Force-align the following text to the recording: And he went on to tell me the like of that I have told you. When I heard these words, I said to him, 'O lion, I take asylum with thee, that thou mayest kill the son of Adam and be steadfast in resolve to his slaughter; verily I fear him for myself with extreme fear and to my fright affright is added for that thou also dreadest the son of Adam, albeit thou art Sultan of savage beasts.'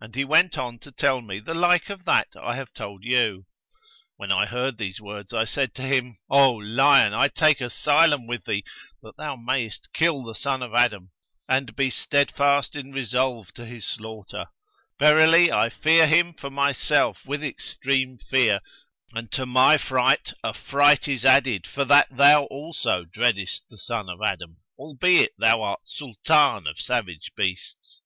And 0.00 0.16
he 0.16 0.24
went 0.24 0.58
on 0.58 0.80
to 0.80 0.90
tell 0.90 1.20
me 1.20 1.38
the 1.38 1.54
like 1.54 1.88
of 1.88 2.04
that 2.04 2.26
I 2.36 2.56
have 2.56 2.72
told 2.74 3.04
you. 3.04 3.46
When 4.16 4.32
I 4.32 4.44
heard 4.44 4.76
these 4.76 5.00
words, 5.00 5.32
I 5.32 5.44
said 5.44 5.72
to 5.76 5.82
him, 5.82 6.18
'O 6.28 6.50
lion, 6.54 7.14
I 7.14 7.28
take 7.28 7.60
asylum 7.60 8.26
with 8.26 8.44
thee, 8.44 8.64
that 9.04 9.16
thou 9.16 9.36
mayest 9.36 9.92
kill 9.92 10.24
the 10.24 10.34
son 10.34 10.64
of 10.64 10.74
Adam 10.74 11.12
and 11.48 11.76
be 11.76 11.90
steadfast 11.90 12.74
in 12.74 12.90
resolve 12.90 13.54
to 13.54 13.64
his 13.64 13.86
slaughter; 13.86 14.46
verily 14.98 15.52
I 15.52 15.68
fear 15.68 16.08
him 16.08 16.34
for 16.34 16.50
myself 16.50 17.24
with 17.24 17.44
extreme 17.44 18.18
fear 18.18 18.58
and 19.12 19.30
to 19.30 19.46
my 19.46 19.78
fright 19.78 20.32
affright 20.42 21.06
is 21.06 21.24
added 21.24 21.68
for 21.68 21.84
that 21.84 22.08
thou 22.10 22.46
also 22.46 23.04
dreadest 23.04 23.62
the 23.70 23.78
son 23.78 24.08
of 24.08 24.18
Adam, 24.20 24.56
albeit 24.76 25.34
thou 25.38 25.62
art 25.62 25.82
Sultan 25.84 26.66
of 26.66 26.80
savage 26.80 27.30
beasts.' 27.36 28.02